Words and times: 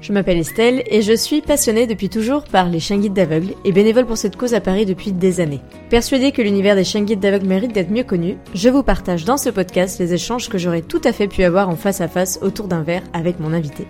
Je 0.00 0.12
m'appelle 0.12 0.38
Estelle 0.38 0.82
et 0.86 1.02
je 1.02 1.14
suis 1.14 1.40
passionnée 1.40 1.86
depuis 1.86 2.08
toujours 2.08 2.44
par 2.44 2.68
les 2.68 2.80
chiens 2.80 2.98
guides 2.98 3.14
d'aveugles 3.14 3.54
et 3.64 3.72
bénévole 3.72 4.06
pour 4.06 4.18
cette 4.18 4.36
cause 4.36 4.54
à 4.54 4.60
Paris 4.60 4.86
depuis 4.86 5.12
des 5.12 5.40
années. 5.40 5.62
Persuadée 5.90 6.32
que 6.32 6.42
l'univers 6.42 6.76
des 6.76 6.84
chiens 6.84 7.02
guides 7.02 7.20
d'aveugles 7.20 7.46
mérite 7.46 7.72
d'être 7.72 7.90
mieux 7.90 8.04
connu, 8.04 8.36
je 8.54 8.68
vous 8.68 8.82
partage 8.82 9.24
dans 9.24 9.36
ce 9.36 9.50
podcast 9.50 9.98
les 9.98 10.14
échanges 10.14 10.48
que 10.48 10.58
j'aurais 10.58 10.82
tout 10.82 11.00
à 11.04 11.12
fait 11.12 11.28
pu 11.28 11.42
avoir 11.42 11.68
en 11.68 11.76
face 11.76 12.00
à 12.00 12.08
face 12.08 12.38
autour 12.42 12.68
d'un 12.68 12.82
verre 12.82 13.02
avec 13.12 13.40
mon 13.40 13.52
invité. 13.52 13.86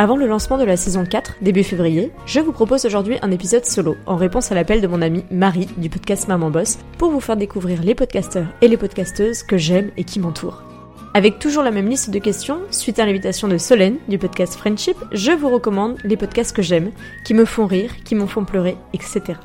Avant 0.00 0.16
le 0.16 0.28
lancement 0.28 0.58
de 0.58 0.64
la 0.64 0.76
saison 0.76 1.04
4, 1.04 1.38
début 1.42 1.64
février, 1.64 2.12
je 2.24 2.38
vous 2.38 2.52
propose 2.52 2.86
aujourd'hui 2.86 3.16
un 3.20 3.32
épisode 3.32 3.64
solo, 3.64 3.96
en 4.06 4.14
réponse 4.14 4.52
à 4.52 4.54
l'appel 4.54 4.80
de 4.80 4.86
mon 4.86 5.02
amie 5.02 5.24
Marie 5.32 5.66
du 5.76 5.90
podcast 5.90 6.28
Maman 6.28 6.50
Boss, 6.50 6.78
pour 6.98 7.10
vous 7.10 7.18
faire 7.18 7.36
découvrir 7.36 7.82
les 7.82 7.96
podcasteurs 7.96 8.46
et 8.62 8.68
les 8.68 8.76
podcasteuses 8.76 9.42
que 9.42 9.56
j'aime 9.56 9.90
et 9.96 10.04
qui 10.04 10.20
m'entourent. 10.20 10.67
Avec 11.14 11.38
toujours 11.38 11.62
la 11.62 11.70
même 11.70 11.88
liste 11.88 12.10
de 12.10 12.18
questions, 12.18 12.60
suite 12.70 12.98
à 12.98 13.06
l'invitation 13.06 13.48
de 13.48 13.56
Solène 13.56 13.96
du 14.08 14.18
podcast 14.18 14.54
Friendship, 14.54 14.96
je 15.10 15.32
vous 15.32 15.48
recommande 15.48 15.96
les 16.04 16.18
podcasts 16.18 16.54
que 16.54 16.62
j'aime, 16.62 16.92
qui 17.24 17.32
me 17.32 17.46
font 17.46 17.66
rire, 17.66 17.90
qui 18.04 18.14
m'en 18.14 18.26
font 18.26 18.44
pleurer, 18.44 18.76
etc. 18.92 19.38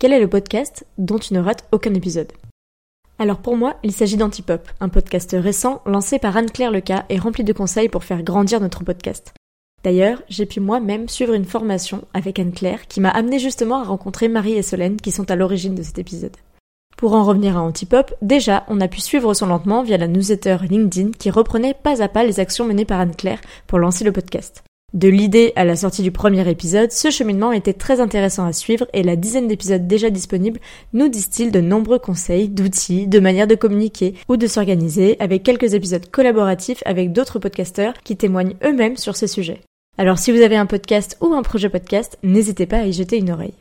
Quel 0.00 0.12
est 0.12 0.20
le 0.20 0.28
podcast 0.28 0.84
dont 0.98 1.18
tu 1.18 1.32
ne 1.32 1.40
rates 1.40 1.66
aucun 1.70 1.94
épisode? 1.94 2.32
Alors 3.20 3.38
pour 3.38 3.56
moi, 3.56 3.76
il 3.84 3.92
s'agit 3.92 4.16
d'Antipop, 4.16 4.68
un 4.80 4.88
podcast 4.88 5.36
récent 5.38 5.80
lancé 5.86 6.18
par 6.18 6.36
Anne-Claire 6.36 6.72
Leca 6.72 7.04
et 7.08 7.18
rempli 7.18 7.44
de 7.44 7.52
conseils 7.52 7.88
pour 7.88 8.02
faire 8.02 8.24
grandir 8.24 8.60
notre 8.60 8.82
podcast. 8.82 9.32
D'ailleurs, 9.84 10.22
j'ai 10.28 10.44
pu 10.44 10.58
moi-même 10.58 11.08
suivre 11.08 11.34
une 11.34 11.44
formation 11.44 12.02
avec 12.14 12.40
Anne-Claire 12.40 12.88
qui 12.88 13.00
m'a 13.00 13.10
amené 13.10 13.38
justement 13.38 13.80
à 13.80 13.84
rencontrer 13.84 14.26
Marie 14.26 14.54
et 14.54 14.62
Solène 14.62 14.96
qui 14.96 15.12
sont 15.12 15.30
à 15.30 15.36
l'origine 15.36 15.76
de 15.76 15.84
cet 15.84 15.98
épisode. 16.00 16.36
Pour 16.96 17.14
en 17.14 17.24
revenir 17.24 17.56
à 17.56 17.62
Antipop, 17.62 18.14
déjà, 18.22 18.64
on 18.68 18.80
a 18.80 18.88
pu 18.88 19.00
suivre 19.00 19.34
son 19.34 19.46
lancement 19.46 19.82
via 19.82 19.96
la 19.96 20.08
newsletter 20.08 20.58
LinkedIn 20.68 21.10
qui 21.18 21.30
reprenait 21.30 21.74
pas 21.74 22.02
à 22.02 22.08
pas 22.08 22.24
les 22.24 22.40
actions 22.40 22.64
menées 22.64 22.84
par 22.84 23.00
Anne-Claire 23.00 23.40
pour 23.66 23.78
lancer 23.78 24.04
le 24.04 24.12
podcast. 24.12 24.62
De 24.94 25.08
l'idée 25.08 25.52
à 25.56 25.64
la 25.64 25.74
sortie 25.74 26.04
du 26.04 26.12
premier 26.12 26.48
épisode, 26.48 26.92
ce 26.92 27.10
cheminement 27.10 27.50
était 27.50 27.72
très 27.72 28.00
intéressant 28.00 28.46
à 28.46 28.52
suivre 28.52 28.86
et 28.92 29.02
la 29.02 29.16
dizaine 29.16 29.48
d'épisodes 29.48 29.88
déjà 29.88 30.08
disponibles 30.08 30.60
nous 30.92 31.08
distille 31.08 31.50
de 31.50 31.60
nombreux 31.60 31.98
conseils, 31.98 32.48
d'outils, 32.48 33.08
de 33.08 33.18
manières 33.18 33.48
de 33.48 33.56
communiquer 33.56 34.14
ou 34.28 34.36
de 34.36 34.46
s'organiser 34.46 35.16
avec 35.18 35.42
quelques 35.42 35.74
épisodes 35.74 36.08
collaboratifs 36.12 36.84
avec 36.86 37.12
d'autres 37.12 37.40
podcasteurs 37.40 37.94
qui 38.04 38.16
témoignent 38.16 38.54
eux-mêmes 38.64 38.96
sur 38.96 39.16
ces 39.16 39.26
sujets. 39.26 39.62
Alors 39.98 40.18
si 40.18 40.30
vous 40.30 40.42
avez 40.42 40.56
un 40.56 40.66
podcast 40.66 41.18
ou 41.20 41.34
un 41.34 41.42
projet 41.42 41.68
podcast, 41.68 42.16
n'hésitez 42.22 42.66
pas 42.66 42.78
à 42.78 42.86
y 42.86 42.92
jeter 42.92 43.16
une 43.16 43.32
oreille. 43.32 43.54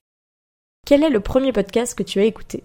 Quel 0.85 1.01
est 1.01 1.09
le 1.09 1.19
premier 1.19 1.51
podcast 1.51 1.97
que 1.97 2.03
tu 2.03 2.19
as 2.19 2.25
écouté? 2.25 2.61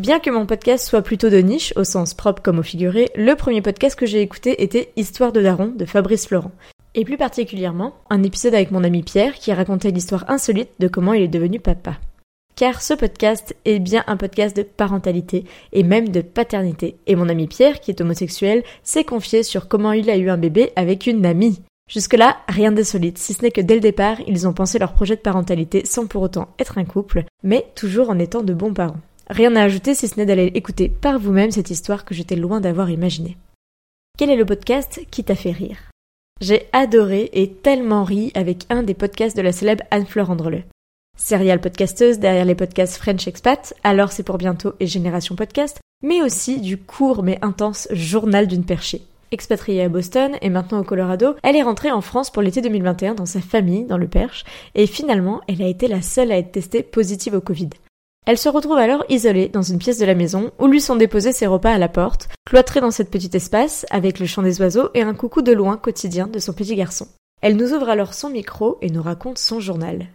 Bien 0.00 0.18
que 0.18 0.28
mon 0.28 0.44
podcast 0.44 0.88
soit 0.88 1.02
plutôt 1.02 1.30
de 1.30 1.36
niche, 1.36 1.72
au 1.76 1.84
sens 1.84 2.14
propre 2.14 2.42
comme 2.42 2.58
au 2.58 2.64
figuré, 2.64 3.10
le 3.14 3.36
premier 3.36 3.62
podcast 3.62 3.96
que 3.96 4.06
j'ai 4.06 4.22
écouté 4.22 4.64
était 4.64 4.90
Histoire 4.96 5.30
de 5.30 5.40
Daron 5.40 5.68
de 5.68 5.84
Fabrice 5.84 6.26
Florent. 6.26 6.50
Et 6.96 7.04
plus 7.04 7.16
particulièrement, 7.16 7.94
un 8.10 8.24
épisode 8.24 8.54
avec 8.54 8.72
mon 8.72 8.82
ami 8.82 9.04
Pierre 9.04 9.34
qui 9.34 9.52
racontait 9.52 9.92
l'histoire 9.92 10.24
insolite 10.26 10.70
de 10.80 10.88
comment 10.88 11.12
il 11.12 11.22
est 11.22 11.28
devenu 11.28 11.60
papa. 11.60 11.98
Car 12.56 12.82
ce 12.82 12.94
podcast 12.94 13.54
est 13.64 13.78
bien 13.78 14.02
un 14.08 14.16
podcast 14.16 14.56
de 14.56 14.64
parentalité 14.64 15.44
et 15.72 15.84
même 15.84 16.08
de 16.08 16.22
paternité. 16.22 16.96
Et 17.06 17.14
mon 17.14 17.28
ami 17.28 17.46
Pierre, 17.46 17.78
qui 17.78 17.92
est 17.92 18.00
homosexuel, 18.00 18.64
s'est 18.82 19.04
confié 19.04 19.44
sur 19.44 19.68
comment 19.68 19.92
il 19.92 20.10
a 20.10 20.16
eu 20.16 20.28
un 20.28 20.38
bébé 20.38 20.72
avec 20.74 21.06
une 21.06 21.24
amie. 21.24 21.60
Jusque-là, 21.88 22.38
rien 22.48 22.72
d'insolite, 22.72 23.18
si 23.18 23.32
ce 23.32 23.42
n'est 23.42 23.52
que 23.52 23.60
dès 23.60 23.74
le 23.74 23.80
départ, 23.80 24.16
ils 24.26 24.48
ont 24.48 24.54
pensé 24.54 24.80
leur 24.80 24.92
projet 24.92 25.14
de 25.14 25.20
parentalité 25.20 25.84
sans 25.84 26.08
pour 26.08 26.22
autant 26.22 26.48
être 26.58 26.78
un 26.78 26.84
couple, 26.84 27.22
mais 27.44 27.66
toujours 27.76 28.10
en 28.10 28.18
étant 28.18 28.42
de 28.42 28.54
bons 28.54 28.74
parents. 28.74 28.98
Rien 29.28 29.56
à 29.56 29.62
ajouter 29.62 29.94
si 29.94 30.08
ce 30.08 30.16
n'est 30.16 30.26
d'aller 30.26 30.52
écouter 30.54 30.88
par 30.88 31.18
vous-même 31.18 31.50
cette 31.50 31.70
histoire 31.70 32.04
que 32.04 32.14
j'étais 32.14 32.36
loin 32.36 32.60
d'avoir 32.60 32.90
imaginée. 32.90 33.36
Quel 34.18 34.30
est 34.30 34.36
le 34.36 34.46
podcast 34.46 35.00
qui 35.10 35.24
t'a 35.24 35.34
fait 35.34 35.50
rire? 35.50 35.78
J'ai 36.40 36.68
adoré 36.72 37.30
et 37.32 37.50
tellement 37.50 38.04
ri 38.04 38.32
avec 38.34 38.66
un 38.68 38.82
des 38.82 38.94
podcasts 38.94 39.36
de 39.36 39.42
la 39.42 39.52
célèbre 39.52 39.84
Anne-Fleur 39.90 40.30
Andreleu. 40.30 40.62
Serial 41.16 41.60
podcasteuse 41.60 42.18
derrière 42.18 42.44
les 42.44 42.54
podcasts 42.54 42.96
French 42.96 43.26
Expat, 43.28 43.72
alors 43.84 44.12
c'est 44.12 44.24
pour 44.24 44.36
bientôt 44.36 44.74
et 44.80 44.86
Génération 44.86 45.36
Podcast, 45.36 45.80
mais 46.02 46.22
aussi 46.22 46.60
du 46.60 46.76
court 46.76 47.22
mais 47.22 47.38
intense 47.40 47.88
journal 47.92 48.46
d'une 48.46 48.64
perchée. 48.64 49.02
Expatriée 49.30 49.82
à 49.82 49.88
Boston 49.88 50.32
et 50.42 50.50
maintenant 50.50 50.80
au 50.80 50.84
Colorado, 50.84 51.34
elle 51.42 51.56
est 51.56 51.62
rentrée 51.62 51.90
en 51.90 52.00
France 52.00 52.30
pour 52.30 52.42
l'été 52.42 52.60
2021 52.62 53.14
dans 53.14 53.26
sa 53.26 53.40
famille, 53.40 53.84
dans 53.84 53.98
le 53.98 54.06
Perche, 54.06 54.44
et 54.74 54.86
finalement, 54.86 55.40
elle 55.48 55.62
a 55.62 55.68
été 55.68 55.88
la 55.88 56.02
seule 56.02 56.30
à 56.30 56.38
être 56.38 56.52
testée 56.52 56.82
positive 56.82 57.34
au 57.34 57.40
Covid. 57.40 57.70
Elle 58.26 58.38
se 58.38 58.48
retrouve 58.48 58.78
alors 58.78 59.04
isolée 59.10 59.48
dans 59.48 59.62
une 59.62 59.78
pièce 59.78 59.98
de 59.98 60.06
la 60.06 60.14
maison 60.14 60.50
où 60.58 60.66
lui 60.66 60.80
sont 60.80 60.96
déposés 60.96 61.32
ses 61.32 61.46
repas 61.46 61.72
à 61.72 61.78
la 61.78 61.88
porte, 61.88 62.28
cloîtrée 62.46 62.80
dans 62.80 62.90
cet 62.90 63.10
petit 63.10 63.30
espace 63.34 63.84
avec 63.90 64.18
le 64.18 64.26
chant 64.26 64.42
des 64.42 64.60
oiseaux 64.60 64.88
et 64.94 65.02
un 65.02 65.14
coucou 65.14 65.42
de 65.42 65.52
loin 65.52 65.76
quotidien 65.76 66.26
de 66.26 66.38
son 66.38 66.54
petit 66.54 66.74
garçon. 66.74 67.06
Elle 67.42 67.56
nous 67.56 67.74
ouvre 67.74 67.90
alors 67.90 68.14
son 68.14 68.30
micro 68.30 68.78
et 68.80 68.88
nous 68.88 69.02
raconte 69.02 69.38
son 69.38 69.60
journal. 69.60 70.06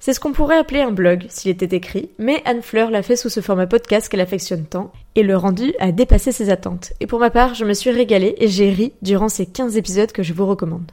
C'est 0.00 0.12
ce 0.12 0.20
qu'on 0.20 0.32
pourrait 0.32 0.58
appeler 0.58 0.80
un 0.80 0.92
blog 0.92 1.26
s'il 1.28 1.50
était 1.50 1.74
écrit, 1.74 2.10
mais 2.18 2.42
Anne 2.44 2.62
Fleur 2.62 2.90
l'a 2.90 3.02
fait 3.02 3.16
sous 3.16 3.30
ce 3.30 3.40
format 3.40 3.66
podcast 3.66 4.08
qu'elle 4.08 4.20
affectionne 4.20 4.66
tant, 4.66 4.92
et 5.14 5.22
le 5.22 5.36
rendu 5.36 5.74
a 5.80 5.90
dépassé 5.90 6.32
ses 6.32 6.50
attentes. 6.50 6.92
Et 7.00 7.06
pour 7.06 7.18
ma 7.18 7.30
part, 7.30 7.54
je 7.54 7.64
me 7.64 7.72
suis 7.72 7.90
régalée 7.90 8.36
et 8.38 8.46
j'ai 8.46 8.70
ri 8.70 8.92
durant 9.02 9.28
ces 9.28 9.46
15 9.46 9.76
épisodes 9.76 10.12
que 10.12 10.22
je 10.22 10.34
vous 10.34 10.46
recommande. 10.46 10.92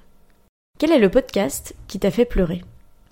Quel 0.80 0.92
est 0.92 1.00
le 1.00 1.10
podcast 1.10 1.76
qui 1.88 2.00
t'a 2.00 2.12
fait 2.12 2.26
pleurer? 2.26 2.64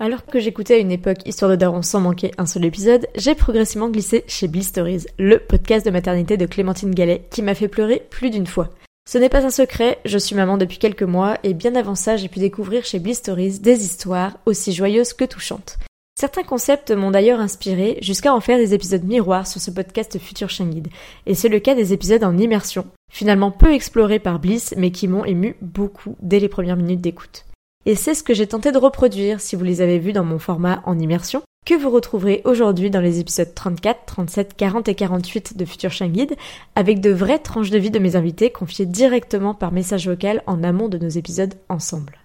Alors 0.01 0.25
que 0.25 0.39
j'écoutais 0.39 0.73
à 0.73 0.79
une 0.79 0.91
époque 0.91 1.19
Histoire 1.27 1.51
de 1.51 1.55
Daron 1.55 1.83
sans 1.83 1.99
manquer 1.99 2.31
un 2.39 2.47
seul 2.47 2.65
épisode, 2.65 3.07
j'ai 3.15 3.35
progressivement 3.35 3.87
glissé 3.87 4.23
chez 4.27 4.47
Blistories, 4.47 5.05
le 5.19 5.37
podcast 5.37 5.85
de 5.85 5.91
maternité 5.91 6.37
de 6.37 6.47
Clémentine 6.47 6.95
Gallet 6.95 7.27
qui 7.29 7.43
m'a 7.43 7.53
fait 7.53 7.67
pleurer 7.67 8.01
plus 8.09 8.31
d'une 8.31 8.47
fois. 8.47 8.69
Ce 9.07 9.19
n'est 9.19 9.29
pas 9.29 9.45
un 9.45 9.51
secret, 9.51 9.99
je 10.03 10.17
suis 10.17 10.35
maman 10.35 10.57
depuis 10.57 10.79
quelques 10.79 11.03
mois 11.03 11.37
et 11.43 11.53
bien 11.53 11.75
avant 11.75 11.93
ça 11.93 12.17
j'ai 12.17 12.29
pu 12.29 12.39
découvrir 12.39 12.83
chez 12.83 12.97
Blistories 12.97 13.59
des 13.59 13.85
histoires 13.85 14.39
aussi 14.47 14.73
joyeuses 14.73 15.13
que 15.13 15.25
touchantes. 15.25 15.77
Certains 16.19 16.43
concepts 16.43 16.89
m'ont 16.89 17.11
d'ailleurs 17.11 17.39
inspiré 17.39 17.99
jusqu'à 18.01 18.33
en 18.33 18.41
faire 18.41 18.57
des 18.57 18.73
épisodes 18.73 19.03
miroirs 19.03 19.45
sur 19.45 19.61
ce 19.61 19.69
podcast 19.69 20.17
Futur 20.17 20.49
Chien 20.49 20.67
Et 21.27 21.35
c'est 21.35 21.47
le 21.47 21.59
cas 21.59 21.75
des 21.75 21.93
épisodes 21.93 22.23
en 22.23 22.39
immersion, 22.39 22.87
finalement 23.11 23.51
peu 23.51 23.71
explorés 23.71 24.19
par 24.19 24.39
Bliss 24.39 24.73
mais 24.77 24.89
qui 24.89 25.07
m'ont 25.07 25.25
ému 25.25 25.57
beaucoup 25.61 26.15
dès 26.23 26.39
les 26.39 26.49
premières 26.49 26.75
minutes 26.75 27.01
d'écoute. 27.01 27.45
Et 27.85 27.95
c'est 27.95 28.13
ce 28.13 28.23
que 28.23 28.33
j'ai 28.33 28.45
tenté 28.45 28.71
de 28.71 28.77
reproduire 28.77 29.41
si 29.41 29.55
vous 29.55 29.63
les 29.63 29.81
avez 29.81 29.97
vus 29.97 30.13
dans 30.13 30.23
mon 30.23 30.37
format 30.37 30.83
en 30.85 30.99
immersion, 30.99 31.41
que 31.65 31.73
vous 31.73 31.89
retrouverez 31.89 32.41
aujourd'hui 32.45 32.91
dans 32.91 33.01
les 33.01 33.19
épisodes 33.19 33.53
34, 33.53 34.05
37, 34.05 34.55
40 34.55 34.87
et 34.89 34.95
48 34.95 35.57
de 35.57 35.65
Futur 35.65 35.91
Chien 35.91 36.07
Guide, 36.07 36.35
avec 36.75 37.01
de 37.01 37.09
vraies 37.09 37.39
tranches 37.39 37.71
de 37.71 37.79
vie 37.79 37.89
de 37.89 37.99
mes 37.99 38.15
invités 38.15 38.51
confiées 38.51 38.85
directement 38.85 39.55
par 39.55 39.71
message 39.71 40.07
vocal 40.07 40.43
en 40.45 40.63
amont 40.63 40.89
de 40.89 40.99
nos 40.99 41.09
épisodes 41.09 41.55
ensemble. 41.69 42.17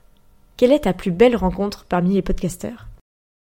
Quelle 0.58 0.72
est 0.72 0.80
ta 0.80 0.92
plus 0.92 1.10
belle 1.10 1.36
rencontre 1.36 1.86
parmi 1.88 2.14
les 2.14 2.22
podcasteurs? 2.22 2.86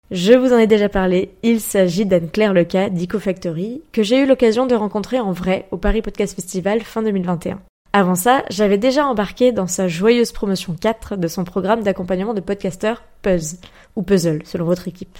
Je 0.09 0.31
vous 0.31 0.53
en 0.53 0.57
ai 0.57 0.67
déjà 0.67 0.87
parlé, 0.87 1.31
il 1.43 1.59
s'agit 1.59 2.05
d'Anne-Claire 2.05 2.53
Leca 2.53 2.89
d'EcoFactory, 2.89 3.81
que 3.91 4.03
j'ai 4.03 4.19
eu 4.19 4.25
l'occasion 4.25 4.65
de 4.65 4.75
rencontrer 4.75 5.19
en 5.19 5.33
vrai 5.33 5.67
au 5.71 5.77
Paris 5.77 6.01
Podcast 6.01 6.35
Festival 6.35 6.81
fin 6.81 7.01
2021. 7.01 7.59
Avant 7.97 8.13
ça, 8.13 8.43
j'avais 8.51 8.77
déjà 8.77 9.07
embarqué 9.07 9.51
dans 9.51 9.65
sa 9.65 9.87
joyeuse 9.87 10.31
promotion 10.31 10.75
4 10.79 11.15
de 11.15 11.27
son 11.27 11.43
programme 11.43 11.81
d'accompagnement 11.81 12.35
de 12.35 12.41
podcasteurs 12.41 13.01
Puzz, 13.23 13.57
ou 13.95 14.03
Puzzle, 14.03 14.43
selon 14.45 14.65
votre 14.65 14.87
équipe. 14.87 15.17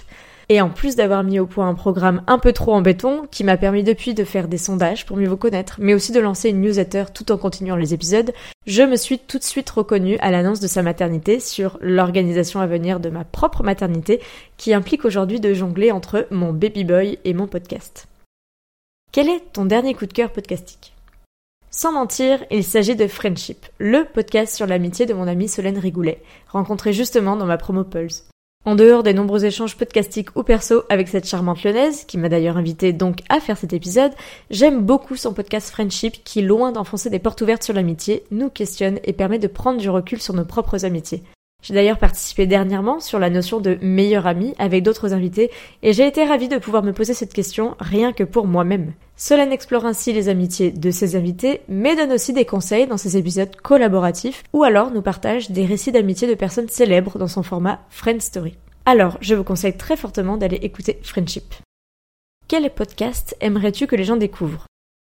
Et 0.48 0.60
en 0.60 0.70
plus 0.70 0.94
d'avoir 0.94 1.24
mis 1.24 1.40
au 1.40 1.46
point 1.46 1.68
un 1.68 1.74
programme 1.74 2.22
un 2.28 2.38
peu 2.38 2.52
trop 2.52 2.72
en 2.72 2.80
béton, 2.80 3.22
qui 3.32 3.42
m'a 3.42 3.56
permis 3.56 3.82
depuis 3.82 4.14
de 4.14 4.22
faire 4.22 4.46
des 4.46 4.58
sondages 4.58 5.06
pour 5.06 5.16
mieux 5.16 5.26
vous 5.26 5.36
connaître, 5.36 5.74
mais 5.80 5.92
aussi 5.92 6.12
de 6.12 6.20
lancer 6.20 6.50
une 6.50 6.60
newsletter 6.60 7.06
tout 7.12 7.32
en 7.32 7.36
continuant 7.36 7.74
les 7.74 7.94
épisodes, 7.94 8.32
je 8.64 8.84
me 8.84 8.94
suis 8.94 9.18
tout 9.18 9.38
de 9.38 9.42
suite 9.42 9.70
reconnue 9.70 10.16
à 10.20 10.30
l'annonce 10.30 10.60
de 10.60 10.68
sa 10.68 10.84
maternité 10.84 11.40
sur 11.40 11.78
l'organisation 11.80 12.60
à 12.60 12.68
venir 12.68 13.00
de 13.00 13.08
ma 13.08 13.24
propre 13.24 13.64
maternité, 13.64 14.20
qui 14.56 14.72
implique 14.72 15.04
aujourd'hui 15.04 15.40
de 15.40 15.52
jongler 15.52 15.90
entre 15.90 16.28
mon 16.30 16.52
baby 16.52 16.84
boy 16.84 17.18
et 17.24 17.34
mon 17.34 17.48
podcast. 17.48 18.06
Quel 19.10 19.28
est 19.28 19.52
ton 19.52 19.64
dernier 19.64 19.94
coup 19.94 20.06
de 20.06 20.12
cœur 20.12 20.30
podcastique? 20.30 20.94
Sans 21.70 21.92
mentir, 21.92 22.44
il 22.50 22.64
s'agit 22.64 22.96
de 22.96 23.06
Friendship, 23.06 23.66
le 23.78 24.04
podcast 24.04 24.56
sur 24.56 24.66
l'amitié 24.66 25.04
de 25.04 25.12
mon 25.12 25.28
amie 25.28 25.48
Solène 25.48 25.78
Rigoulet, 25.78 26.22
rencontrée 26.48 26.92
justement 26.92 27.36
dans 27.36 27.44
ma 27.44 27.58
promo 27.58 27.84
Pulse. 27.84 28.24
En 28.64 28.74
dehors 28.74 29.02
des 29.02 29.14
nombreux 29.14 29.44
échanges 29.44 29.76
podcastiques 29.76 30.34
ou 30.34 30.42
perso 30.42 30.82
avec 30.88 31.08
cette 31.08 31.26
charmante 31.26 31.62
lyonnaise, 31.62 32.04
qui 32.04 32.18
m'a 32.18 32.28
d'ailleurs 32.28 32.56
invité 32.56 32.92
donc 32.92 33.20
à 33.28 33.40
faire 33.40 33.56
cet 33.56 33.72
épisode, 33.72 34.12
j'aime 34.50 34.80
beaucoup 34.80 35.16
son 35.16 35.32
podcast 35.34 35.70
Friendship 35.70 36.24
qui, 36.24 36.42
loin 36.42 36.72
d'enfoncer 36.72 37.10
des 37.10 37.18
portes 37.18 37.40
ouvertes 37.42 37.62
sur 37.62 37.74
l'amitié, 37.74 38.24
nous 38.30 38.50
questionne 38.50 38.98
et 39.04 39.12
permet 39.12 39.38
de 39.38 39.46
prendre 39.46 39.78
du 39.78 39.90
recul 39.90 40.20
sur 40.20 40.34
nos 40.34 40.44
propres 40.44 40.84
amitiés. 40.84 41.22
J'ai 41.68 41.74
d'ailleurs 41.74 41.98
participé 41.98 42.46
dernièrement 42.46 43.00
sur 43.00 43.18
la 43.18 43.30
notion 43.30 43.60
de 43.60 43.78
meilleur 43.82 44.26
ami 44.26 44.54
avec 44.58 44.82
d'autres 44.82 45.12
invités 45.12 45.50
et 45.82 45.92
j'ai 45.92 46.06
été 46.06 46.24
ravie 46.24 46.48
de 46.48 46.56
pouvoir 46.56 46.82
me 46.82 46.92
poser 46.92 47.14
cette 47.14 47.34
question 47.34 47.76
rien 47.80 48.12
que 48.12 48.22
pour 48.24 48.46
moi-même. 48.46 48.94
Solène 49.16 49.52
explore 49.52 49.84
ainsi 49.84 50.12
les 50.12 50.28
amitiés 50.28 50.70
de 50.70 50.90
ses 50.90 51.16
invités 51.16 51.60
mais 51.68 51.96
donne 51.96 52.12
aussi 52.12 52.32
des 52.32 52.44
conseils 52.44 52.86
dans 52.86 52.96
ses 52.96 53.16
épisodes 53.16 53.54
collaboratifs 53.56 54.44
ou 54.52 54.62
alors 54.62 54.92
nous 54.92 55.02
partage 55.02 55.50
des 55.50 55.66
récits 55.66 55.92
d'amitié 55.92 56.28
de 56.28 56.34
personnes 56.34 56.68
célèbres 56.68 57.18
dans 57.18 57.28
son 57.28 57.42
format 57.42 57.80
Friend 57.90 58.22
Story. 58.22 58.56
Alors, 58.86 59.18
je 59.20 59.34
vous 59.34 59.44
conseille 59.44 59.76
très 59.76 59.96
fortement 59.96 60.38
d'aller 60.38 60.60
écouter 60.62 61.00
Friendship. 61.02 61.54
Quel 62.46 62.72
podcast 62.72 63.36
aimerais-tu 63.40 63.86
que 63.86 63.96
les 63.96 64.04
gens 64.04 64.16
découvrent? 64.16 64.66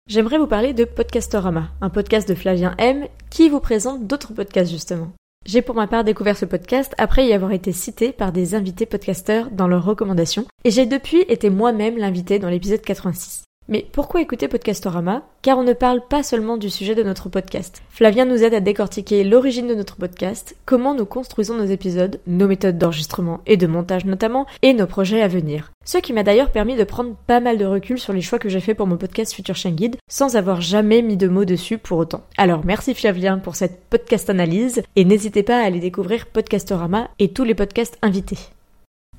J'aimerais 0.10 0.40
vous 0.40 0.48
parler 0.48 0.74
de 0.74 0.84
Podcastorama, 0.84 1.69
un 1.80 1.90
podcast 1.90 2.28
de 2.28 2.36
Flavien 2.36 2.75
M 2.80 3.07
qui 3.30 3.48
vous 3.48 3.62
présente 3.62 4.07
d'autres 4.07 4.34
podcasts 4.34 4.72
justement. 4.72 5.13
J'ai 5.45 5.62
pour 5.62 5.75
ma 5.75 5.88
part 5.88 6.03
découvert 6.03 6.38
ce 6.38 6.45
podcast 6.45 6.94
après 6.97 7.25
y 7.25 7.33
avoir 7.33 7.51
été 7.51 7.71
cité 7.71 8.12
par 8.12 8.31
des 8.31 8.56
invités 8.56 8.86
podcasteurs 8.86 9.50
dans 9.51 9.68
leurs 9.68 9.86
recommandations, 9.86 10.45
et 10.63 10.71
j'ai 10.71 10.86
depuis 10.86 11.21
été 11.21 11.50
moi-même 11.50 11.97
l'invité 11.97 12.39
dans 12.39 12.50
l'épisode 12.50 12.81
86. 12.81 13.49
Mais 13.71 13.86
pourquoi 13.92 14.19
écouter 14.19 14.48
Podcastorama? 14.48 15.21
Car 15.44 15.60
on 15.60 15.63
ne 15.63 15.74
parle 15.74 16.01
pas 16.01 16.24
seulement 16.24 16.57
du 16.57 16.71
sujet 16.71 16.95
de 16.95 17.04
notre 17.04 17.30
podcast. 17.30 17.83
Flavien 17.92 18.25
nous 18.25 18.44
aide 18.44 18.56
à 18.56 18.62
décortiquer 18.62 19.24
l'origine 19.24 19.68
de 19.68 19.75
notre 19.75 19.95
podcast, 19.95 20.56
comment 20.66 20.95
nous 20.95 21.06
construisons 21.06 21.56
nos 21.56 21.66
épisodes, 21.66 22.19
nos 22.25 22.48
méthodes 22.48 22.80
d'enregistrement 22.80 23.42
et 23.45 23.57
de 23.57 23.68
montage 23.68 24.06
notamment, 24.06 24.48
et 24.63 24.74
nos 24.74 24.88
projets 24.88 25.21
à 25.21 25.27
venir. 25.27 25.71
Ce 25.86 26.00
qui 26.00 26.13
m'a 26.13 26.24
d'ailleurs 26.24 26.50
permis 26.50 26.77
de 26.77 26.83
prendre 26.83 27.16
pas 27.27 27.42
mal 27.42 27.60
de 27.60 27.66
recul 27.66 28.00
sur 28.00 28.12
les 28.12 28.21
choix 28.21 28.39
que 28.39 28.50
j'ai 28.50 28.60
fait 28.60 28.74
pour 28.74 28.88
mon 28.88 28.98
podcast 28.98 29.36
Future 29.36 29.56
Chien 29.56 29.71
Guide, 29.71 29.98
sans 30.10 30.36
avoir 30.36 30.62
jamais 30.62 31.04
mis 31.04 31.16
de 31.16 31.27
mots 31.27 31.45
dessus 31.45 31.77
pour 31.77 32.00
autant. 32.00 32.24
Alors 32.38 32.66
merci 32.66 32.95
Flavien 32.95 33.38
pour 33.38 33.56
cette 33.56 33.83
podcast 33.92 34.31
analyse, 34.31 34.81
et 34.95 35.06
n'hésitez 35.06 35.44
pas 35.44 35.60
à 35.60 35.66
aller 35.66 35.80
découvrir 35.80 36.25
Podcastorama 36.25 37.12
et 37.19 37.33
tous 37.33 37.44
les 37.44 37.54
podcasts 37.54 38.00
invités. 38.01 38.39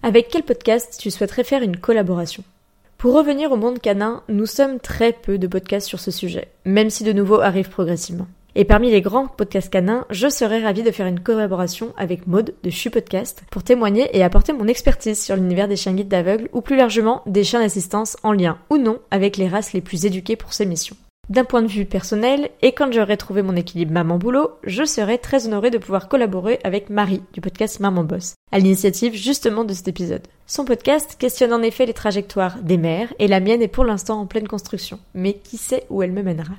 Avec 0.02 0.26
quel 0.29 0.43
podcast 0.43 0.99
tu 1.00 1.12
souhaiterais 1.12 1.44
faire 1.44 1.62
une 1.62 1.76
collaboration? 1.76 2.43
Pour 3.00 3.14
revenir 3.14 3.50
au 3.50 3.56
monde 3.56 3.79
canin, 3.79 4.23
nous 4.29 4.44
sommes 4.44 4.79
très 4.79 5.14
peu 5.14 5.38
de 5.38 5.47
podcasts 5.47 5.88
sur 5.88 5.99
ce 5.99 6.11
sujet, 6.11 6.49
même 6.67 6.91
si 6.91 7.02
de 7.02 7.14
nouveaux 7.14 7.41
arrivent 7.41 7.70
progressivement. 7.70 8.26
Et 8.55 8.67
parmi 8.67 8.91
les 8.91 9.00
grands 9.00 9.26
podcasts 9.26 9.73
canins, 9.73 10.05
je 10.11 10.29
serais 10.29 10.62
ravie 10.62 10.82
de 10.82 10.91
faire 10.91 11.06
une 11.06 11.20
collaboration 11.20 11.94
avec 11.97 12.26
Maude 12.26 12.52
de 12.62 12.69
Chu 12.69 12.91
Podcast 12.91 13.43
pour 13.50 13.62
témoigner 13.62 14.14
et 14.14 14.23
apporter 14.23 14.52
mon 14.52 14.69
expertise 14.69 15.19
sur 15.19 15.35
l'univers 15.35 15.67
des 15.67 15.76
chiens 15.76 15.94
guides 15.94 16.08
d'aveugles 16.08 16.50
ou 16.52 16.61
plus 16.61 16.76
largement 16.76 17.23
des 17.25 17.43
chiens 17.43 17.61
d'assistance 17.61 18.19
en 18.23 18.32
lien 18.32 18.58
ou 18.69 18.76
non 18.76 18.99
avec 19.11 19.38
les 19.38 19.49
races 19.49 19.73
les 19.73 19.81
plus 19.81 20.05
éduquées 20.05 20.37
pour 20.37 20.52
ces 20.52 20.67
missions. 20.67 20.97
D'un 21.31 21.44
point 21.44 21.62
de 21.62 21.69
vue 21.69 21.85
personnel, 21.85 22.50
et 22.61 22.73
quand 22.73 22.91
j'aurai 22.91 23.17
trouvé 23.17 23.43
mon 23.43 23.55
équilibre 23.55 23.93
maman-boulot, 23.93 24.50
je 24.65 24.82
serai 24.82 25.17
très 25.17 25.47
honorée 25.47 25.71
de 25.71 25.79
pouvoir 25.79 26.09
collaborer 26.09 26.59
avec 26.65 26.91
Marie 26.91 27.23
du 27.32 27.41
podcast 27.41 27.79
Maman 27.79 28.03
Boss, 28.03 28.35
à 28.50 28.59
l'initiative 28.59 29.15
justement 29.15 29.62
de 29.62 29.73
cet 29.73 29.87
épisode. 29.87 30.27
Son 30.49 30.65
podcast 30.65 31.15
questionne 31.21 31.53
en 31.53 31.62
effet 31.62 31.87
les 31.87 31.94
trajectoires 31.94 32.61
des 32.62 32.79
mères, 32.79 33.15
et 33.21 33.29
la 33.29 33.38
mienne 33.38 33.62
est 33.62 33.69
pour 33.69 33.85
l'instant 33.85 34.21
en 34.21 34.27
pleine 34.27 34.49
construction, 34.49 34.99
mais 35.15 35.35
qui 35.35 35.56
sait 35.56 35.87
où 35.88 36.03
elle 36.03 36.11
me 36.11 36.25
mènera? 36.25 36.55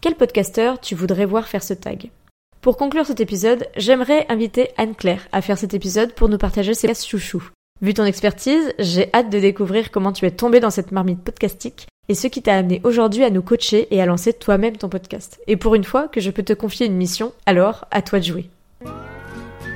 Quel 0.00 0.14
podcasteur 0.14 0.80
tu 0.80 0.94
voudrais 0.94 1.26
voir 1.26 1.48
faire 1.48 1.64
ce 1.64 1.74
tag? 1.74 2.12
Pour 2.60 2.76
conclure 2.76 3.06
cet 3.06 3.18
épisode, 3.18 3.66
j'aimerais 3.76 4.24
inviter 4.28 4.68
Anne-Claire 4.76 5.26
à 5.32 5.42
faire 5.42 5.58
cet 5.58 5.74
épisode 5.74 6.12
pour 6.12 6.28
nous 6.28 6.38
partager 6.38 6.74
ses 6.74 6.94
chouchous. 6.94 7.50
Vu 7.82 7.92
ton 7.92 8.04
expertise, 8.04 8.72
j'ai 8.78 9.12
hâte 9.12 9.30
de 9.30 9.40
découvrir 9.40 9.90
comment 9.90 10.12
tu 10.12 10.26
es 10.26 10.30
tombée 10.30 10.60
dans 10.60 10.70
cette 10.70 10.92
marmite 10.92 11.24
podcastique 11.24 11.88
et 12.08 12.14
ce 12.14 12.26
qui 12.26 12.42
t'a 12.42 12.56
amené 12.56 12.80
aujourd'hui 12.84 13.24
à 13.24 13.30
nous 13.30 13.42
coacher 13.42 13.88
et 13.90 14.00
à 14.00 14.06
lancer 14.06 14.32
toi-même 14.32 14.76
ton 14.76 14.88
podcast. 14.88 15.40
Et 15.46 15.56
pour 15.56 15.74
une 15.74 15.84
fois 15.84 16.08
que 16.08 16.20
je 16.20 16.30
peux 16.30 16.42
te 16.42 16.52
confier 16.52 16.86
une 16.86 16.96
mission, 16.96 17.32
alors 17.46 17.86
à 17.90 18.02
toi 18.02 18.18
de 18.18 18.24
jouer. 18.24 18.50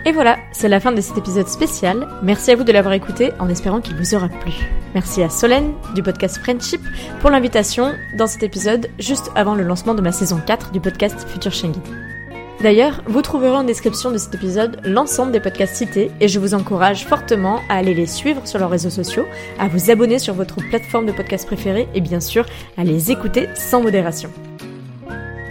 Et 0.06 0.12
voilà, 0.12 0.38
c'est 0.52 0.68
la 0.68 0.80
fin 0.80 0.92
de 0.92 1.00
cet 1.00 1.18
épisode 1.18 1.48
spécial. 1.48 2.08
Merci 2.22 2.50
à 2.50 2.56
vous 2.56 2.64
de 2.64 2.72
l'avoir 2.72 2.94
écouté 2.94 3.32
en 3.38 3.48
espérant 3.48 3.80
qu'il 3.80 3.96
vous 3.96 4.14
aura 4.14 4.28
plu. 4.28 4.52
Merci 4.94 5.22
à 5.22 5.28
Solène 5.28 5.74
du 5.94 6.02
podcast 6.02 6.38
Friendship 6.38 6.80
pour 7.20 7.30
l'invitation 7.30 7.92
dans 8.16 8.26
cet 8.26 8.42
épisode 8.42 8.88
juste 8.98 9.30
avant 9.34 9.54
le 9.54 9.64
lancement 9.64 9.94
de 9.94 10.00
ma 10.00 10.12
saison 10.12 10.40
4 10.46 10.70
du 10.70 10.80
podcast 10.80 11.28
Future 11.28 11.52
Guide. 11.52 12.17
D'ailleurs, 12.60 13.02
vous 13.06 13.22
trouverez 13.22 13.56
en 13.56 13.62
description 13.62 14.10
de 14.10 14.18
cet 14.18 14.34
épisode 14.34 14.80
l'ensemble 14.84 15.30
des 15.30 15.38
podcasts 15.38 15.76
cités 15.76 16.10
et 16.20 16.26
je 16.26 16.40
vous 16.40 16.54
encourage 16.54 17.06
fortement 17.06 17.60
à 17.68 17.76
aller 17.76 17.94
les 17.94 18.06
suivre 18.06 18.46
sur 18.48 18.58
leurs 18.58 18.70
réseaux 18.70 18.90
sociaux, 18.90 19.26
à 19.60 19.68
vous 19.68 19.92
abonner 19.92 20.18
sur 20.18 20.34
votre 20.34 20.56
plateforme 20.56 21.06
de 21.06 21.12
podcast 21.12 21.46
préférée 21.46 21.86
et 21.94 22.00
bien 22.00 22.18
sûr 22.18 22.44
à 22.76 22.82
les 22.82 23.12
écouter 23.12 23.48
sans 23.54 23.80
modération. 23.80 24.30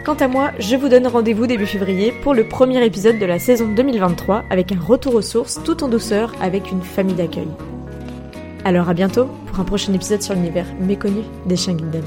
Quant 0.03 0.15
à 0.15 0.27
moi, 0.27 0.51
je 0.59 0.75
vous 0.75 0.89
donne 0.89 1.07
rendez-vous 1.07 1.47
début 1.47 1.65
février 1.65 2.13
pour 2.23 2.33
le 2.33 2.47
premier 2.47 2.85
épisode 2.85 3.19
de 3.19 3.25
la 3.25 3.39
saison 3.39 3.67
2023 3.73 4.43
avec 4.49 4.73
un 4.73 4.79
retour 4.79 5.15
aux 5.15 5.21
sources 5.21 5.61
tout 5.63 5.83
en 5.85 5.87
douceur 5.87 6.33
avec 6.41 6.71
une 6.71 6.81
famille 6.81 7.15
d'accueil. 7.15 7.47
Alors 8.65 8.89
à 8.89 8.93
bientôt 8.93 9.27
pour 9.47 9.61
un 9.61 9.63
prochain 9.63 9.93
épisode 9.93 10.21
sur 10.21 10.33
l'univers 10.33 10.67
méconnu 10.81 11.21
des 11.45 11.55
chiens 11.55 11.73
guides 11.73 12.03